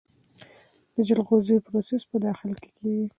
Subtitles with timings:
[0.95, 3.05] د جلغوزیو پروسس په داخل کې کیږي؟